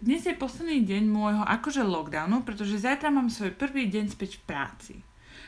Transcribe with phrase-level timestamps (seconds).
[0.00, 4.44] dnes je posledný deň môjho akože lockdownu, pretože zajtra mám svoj prvý deň späť v
[4.48, 4.94] práci.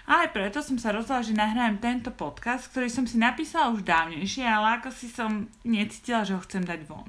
[0.04, 4.44] Aj preto som sa rozhodla, že nahrajem tento podcast, ktorý som si napísala už dávnejšie,
[4.44, 7.08] ale ako si som necítila, že ho chcem dať von.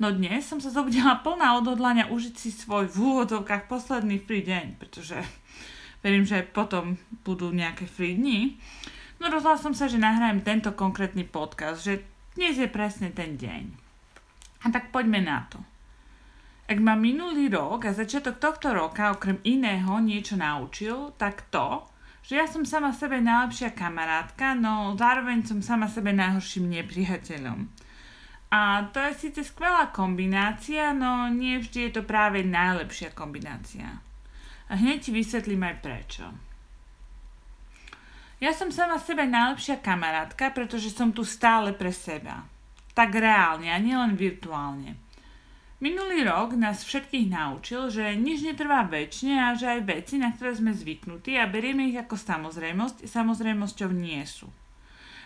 [0.00, 4.80] No dnes som sa zobudila plná odhodlania užiť si svoj v úvodovkách posledný free deň,
[4.80, 5.20] pretože
[6.06, 6.96] verím, že potom
[7.26, 8.56] budú nejaké free dni.
[9.20, 12.00] No rozhodla som sa, že nahrajem tento konkrétny podcast, že
[12.38, 13.62] dnes je presne ten deň.
[14.64, 15.73] A tak poďme na to.
[16.64, 21.84] Ak ma minulý rok a začiatok tohto roka okrem iného niečo naučil, tak to,
[22.24, 27.68] že ja som sama sebe najlepšia kamarátka, no zároveň som sama sebe najhorším nepriateľom.
[28.48, 34.00] A to je síce skvelá kombinácia, no nie vždy je to práve najlepšia kombinácia.
[34.72, 36.24] A hneď ti vysvetlím aj prečo.
[38.40, 42.48] Ja som sama sebe najlepšia kamarátka, pretože som tu stále pre seba.
[42.96, 45.03] Tak reálne a nielen virtuálne.
[45.84, 50.56] Minulý rok nás všetkých naučil, že nič netrvá väčšine a že aj veci, na ktoré
[50.56, 54.48] sme zvyknutí a berieme ich ako samozrejmosť, samozrejmosťou nie sú.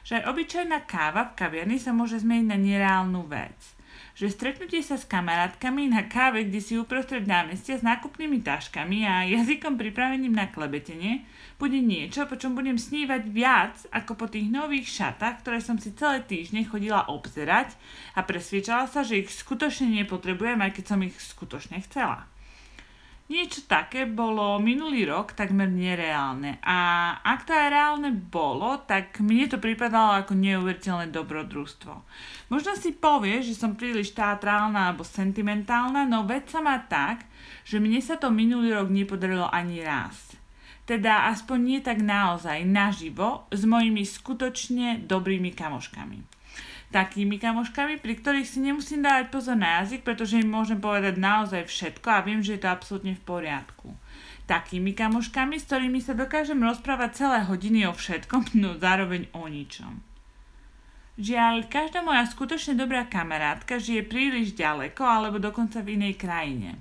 [0.02, 3.77] Že aj obyčajná káva v kaviarni sa môže zmeniť na nereálnu vec
[4.18, 9.28] že stretnutie sa s kamarátkami na káve, kde si uprostred námestia s nákupnými taškami a
[9.28, 11.26] jazykom pripraveným na klebetenie
[11.58, 15.94] bude niečo, po čom budem snívať viac ako po tých nových šatách, ktoré som si
[15.94, 17.74] celé týždne chodila obzerať
[18.14, 22.30] a presviečala sa, že ich skutočne nepotrebujem, aj keď som ich skutočne chcela.
[23.28, 29.52] Niečo také bolo minulý rok takmer nereálne a ak to aj reálne bolo, tak mne
[29.52, 31.92] to pripadalo ako neuveriteľné dobrodružstvo.
[32.48, 37.28] Možno si povie, že som príliš teatrálna alebo sentimentálna, no veď sa má tak,
[37.68, 40.32] že mne sa to minulý rok nepodarilo ani raz.
[40.88, 46.37] Teda aspoň nie tak naozaj, naživo, s mojimi skutočne dobrými kamoškami
[46.88, 51.68] takými kamoškami, pri ktorých si nemusím dávať pozor na jazyk, pretože im môžem povedať naozaj
[51.68, 53.92] všetko a viem, že je to absolútne v poriadku.
[54.48, 60.00] Takými kamoškami, s ktorými sa dokážem rozprávať celé hodiny o všetkom, no zároveň o ničom.
[61.18, 66.78] Žiaľ, každá moja skutočne dobrá kamarátka žije príliš ďaleko alebo dokonca v inej krajine.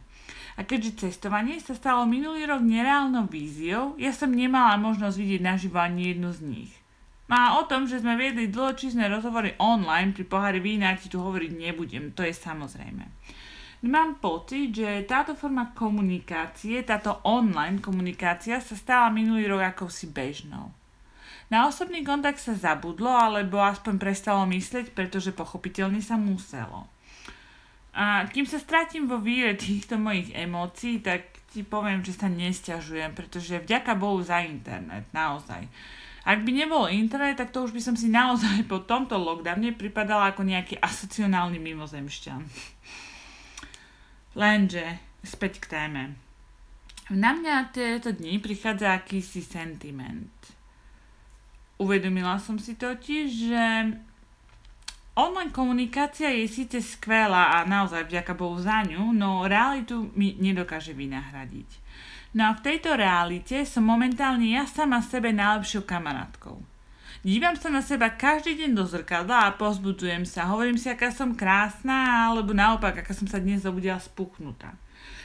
[0.58, 5.82] A keďže cestovanie sa stalo minulý rok nereálnou víziou, ja som nemala možnosť vidieť naživo
[5.82, 6.74] ani jednu z nich.
[7.28, 11.52] A o tom, že sme viedli dlhočízne rozhovory online pri pohári vína, ti tu hovoriť
[11.60, 13.04] nebudem, to je samozrejme.
[13.84, 20.72] Mám pocit, že táto forma komunikácie, táto online komunikácia sa stala minulý rok akousi bežnou.
[21.52, 26.88] Na osobný kontakt sa zabudlo, alebo aspoň prestalo myslieť, pretože pochopiteľne sa muselo.
[27.92, 33.16] A kým sa stratím vo víre týchto mojich emócií, tak ti poviem, že sa nesťažujem,
[33.16, 35.68] pretože vďaka Bohu za internet, naozaj.
[36.28, 40.36] Ak by nebol internet, tak to už by som si naozaj po tomto lockdowne pripadala
[40.36, 42.42] ako nejaký asocionálny mimozemšťan.
[44.36, 46.04] Lenže, späť k téme.
[47.08, 50.36] Na mňa tieto dni prichádza akýsi sentiment.
[51.80, 53.64] Uvedomila som si totiž, že
[55.16, 60.92] online komunikácia je síce skvelá a naozaj vďaka Bohu za ňu, no realitu mi nedokáže
[60.92, 61.70] vynahradiť.
[62.38, 66.62] No a v tejto realite som momentálne ja sama sebe najlepšou kamarátkou.
[67.26, 70.46] Dívam sa na seba každý deň do zrkadla a pozbudzujem sa.
[70.46, 74.78] Hovorím si, aká som krásna, alebo naopak, aká som sa dnes zobudila spuchnutá.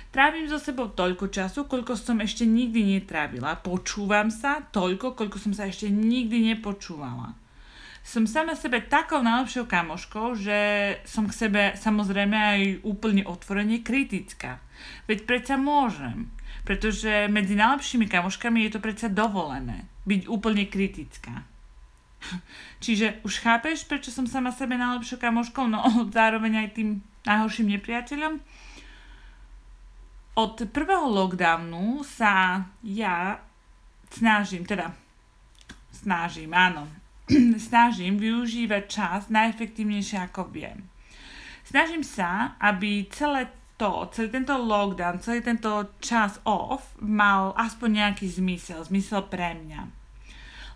[0.08, 3.60] Trávim so sebou toľko času, koľko som ešte nikdy netrávila.
[3.60, 7.36] Počúvam sa toľko, koľko som sa ešte nikdy nepočúvala.
[8.02, 10.58] Som sama sebe takou najlepšou kamoškou, že
[11.06, 14.58] som k sebe samozrejme aj úplne otvorene kritická.
[15.06, 16.34] Veď predsa môžem.
[16.62, 21.46] Pretože medzi najlepšími kamoškami je to predsa dovolené byť úplne kritická.
[22.78, 25.82] Čiže už chápeš, prečo som sama sebe najlepšou kamoškou, no
[26.16, 28.38] zároveň aj tým najhorším nepriateľom?
[30.32, 33.36] Od prvého lockdownu sa ja
[34.08, 34.96] snažím, teda
[35.92, 36.88] snažím, áno,
[37.68, 40.88] snažím využívať čas najefektívnejšie ako viem.
[41.62, 43.48] Snažím sa, aby celé
[43.80, 50.02] to, celý tento lockdown, celý tento čas off mal aspoň nejaký zmysel, zmysel pre mňa.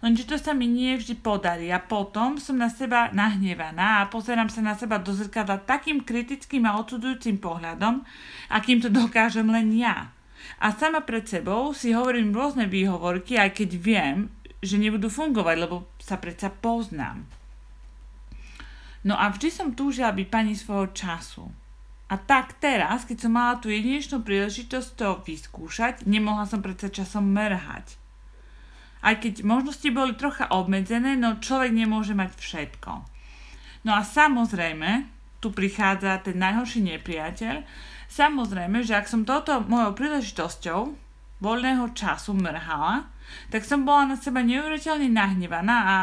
[0.05, 4.52] Lenže to sa mi nie vždy podarí a potom som na seba nahnevaná a pozerám
[4.52, 8.05] sa na seba do zrkadla takým kritickým a odsudujúcim pohľadom,
[8.52, 10.12] akým to dokážem len ja.
[10.61, 14.17] A sama pred sebou si hovorím rôzne výhovorky, aj keď viem,
[14.61, 17.26] že nebudú fungovať, lebo sa predsa poznám.
[19.03, 21.50] No a vždy som túžila byť pani svojho času.
[22.06, 27.26] A tak teraz, keď som mala tú jedinečnú príležitosť to vyskúšať, nemohla som predsa časom
[27.26, 27.99] merhať.
[29.03, 32.93] Aj keď možnosti boli trocha obmedzené, no človek nemôže mať všetko.
[33.87, 35.06] No a samozrejme,
[35.38, 37.62] tu prichádza ten najhorší nepriateľ.
[38.11, 40.81] Samozrejme, že ak som toto mojou príležitosťou
[41.43, 43.06] voľného času mrhala,
[43.50, 45.96] tak som bola na seba neuveriteľne nahnevaná a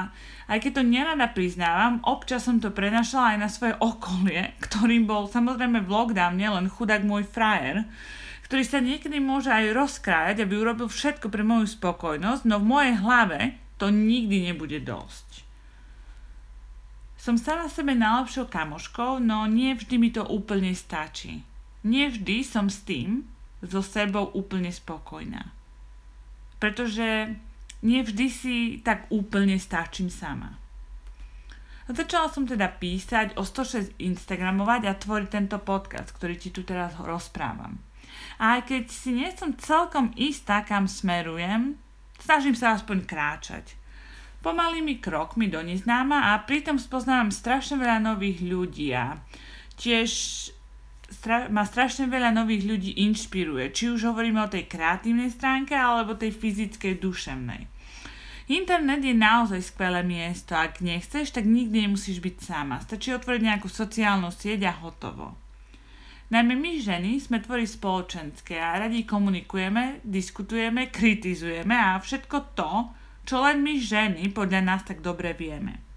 [0.51, 5.27] aj keď to nerada priznávam, občas som to prenašala aj na svoje okolie, ktorým bol
[5.27, 7.87] samozrejme v lockdowne len chudák môj frajer,
[8.47, 12.95] ktorý sa niekedy môže aj rozkrájať, aby urobil všetko pre moju spokojnosť, no v mojej
[12.99, 13.39] hlave
[13.79, 15.43] to nikdy nebude dosť.
[17.23, 21.47] Som sama sebe najlepšou kamoškou, no nie vždy mi to úplne stačí.
[21.87, 23.23] Nie vždy som s tým,
[23.63, 25.62] so sebou úplne spokojná.
[26.63, 27.35] Pretože
[27.83, 30.63] nie vždy si tak úplne stačím sama.
[31.91, 36.95] Začala som teda písať, o 106 Instagramovať a tvoriť tento podcast, ktorý ti tu teraz
[36.95, 37.75] rozprávam.
[38.39, 41.75] A aj keď si nie som celkom istá, kam smerujem,
[42.23, 43.75] snažím sa aspoň kráčať.
[44.39, 49.19] Pomalými krokmi do neznáma a pritom spoznávam strašne veľa nových ľudí a
[49.75, 50.11] tiež
[51.13, 53.69] stra- ma strašne veľa nových ľudí inšpiruje.
[53.69, 57.69] Či už hovoríme o tej kreatívnej stránke alebo tej fyzickej, duševnej.
[58.51, 60.57] Internet je naozaj skvelé miesto.
[60.57, 62.81] Ak nechceš, tak nikdy nemusíš byť sama.
[62.83, 65.39] Stačí otvoriť nejakú sociálnu sieť a hotovo.
[66.33, 72.71] Najmä my ženy sme tvory spoločenské a radi komunikujeme, diskutujeme, kritizujeme a všetko to,
[73.21, 75.92] čo len my ženy podľa nás tak dobre vieme.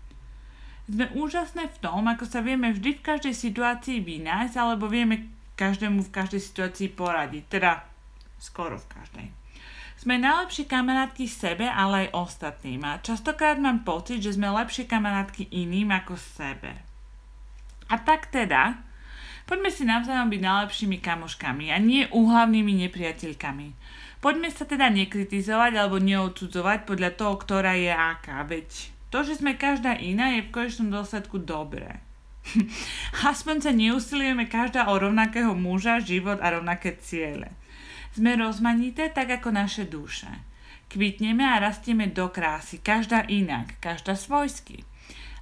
[0.87, 5.27] Sme úžasné v tom, ako sa vieme vždy v každej situácii vynájsť, alebo vieme
[5.59, 7.83] každému v každej situácii poradiť, teda
[8.39, 9.27] skoro v každej.
[9.97, 15.51] Sme najlepšie kamarátky sebe, ale aj ostatným a častokrát mám pocit, že sme lepšie kamarátky
[15.51, 16.71] iným ako sebe.
[17.91, 18.87] A tak teda,
[19.47, 23.67] Poďme si navzájom byť najlepšími kamoškami a nie úhlavnými nepriateľkami.
[24.19, 29.55] Poďme sa teda nekritizovať alebo neodsudzovať podľa toho, ktorá je aká, veď to, že sme
[29.55, 32.03] každá iná, je v konečnom dôsledku dobré.
[33.31, 37.55] Aspoň sa neusilujeme každá o rovnakého muža, život a rovnaké ciele.
[38.15, 40.31] Sme rozmanité tak ako naše duše.
[40.87, 44.87] Kvitneme a rastieme do krásy, každá inak, každá svojsky.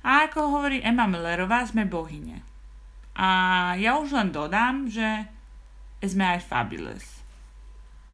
[0.04, 2.44] A ako hovorí Emma Millerová, sme bohyne.
[3.16, 3.28] A
[3.80, 5.28] ja už len dodám, že
[6.04, 7.23] sme aj fabulous.